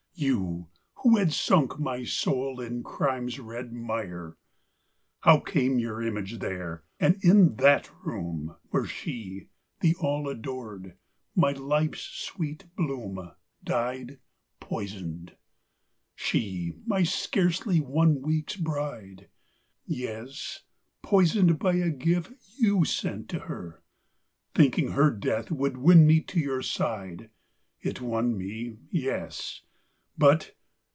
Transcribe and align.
You, 0.13 0.67
who 0.97 1.17
had 1.17 1.33
sunk 1.33 1.79
my 1.79 2.03
soul 2.03 2.59
in 2.61 2.83
crime's 2.83 3.39
red 3.39 3.73
mire! 3.73 4.33
III 4.37 4.37
How 5.21 5.39
came 5.39 5.79
your 5.79 5.99
image 5.99 6.37
there? 6.37 6.83
and 6.99 7.17
in 7.23 7.55
that 7.55 7.89
room! 8.05 8.55
Where 8.69 8.85
she, 8.85 9.47
the 9.79 9.95
all 9.99 10.29
adored, 10.29 10.95
my 11.35 11.53
life's 11.53 12.01
sweet 12.01 12.65
bloom, 12.75 13.31
Died 13.63 14.19
poisoned! 14.59 15.37
She, 16.13 16.75
my 16.85 17.01
scarcely 17.01 17.79
one 17.81 18.21
week's 18.21 18.57
bride 18.57 19.27
Yes, 19.87 20.59
poisoned 21.01 21.57
by 21.57 21.77
a 21.77 21.89
gift 21.89 22.33
you 22.59 22.85
sent 22.85 23.27
to 23.29 23.39
her, 23.39 23.81
Thinking 24.53 24.89
her 24.91 25.09
death 25.09 25.49
would 25.49 25.77
win 25.77 26.05
me 26.05 26.21
to 26.21 26.39
your 26.39 26.61
side. 26.61 27.31
It 27.79 28.01
won 28.01 28.37
me; 28.37 28.77
yes! 28.91 29.61
but.... 30.17 30.51